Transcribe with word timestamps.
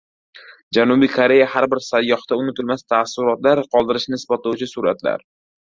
Janubiy 0.77 1.11
Koreya 1.17 1.49
har 1.51 1.67
bir 1.75 1.83
sayyohda 1.89 2.41
unutilmas 2.45 2.87
taassurotlar 2.95 3.65
qoldirishini 3.77 4.21
isbotlovchi 4.23 4.75
suratlar 4.77 5.29